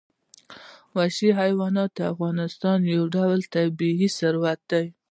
[0.95, 4.85] وحشي حیوانات د افغانستان یو ډول طبعي ثروت دی.